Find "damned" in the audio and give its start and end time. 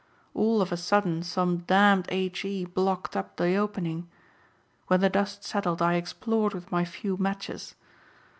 1.57-2.07